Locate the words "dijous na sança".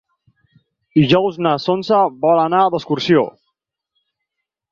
0.99-1.99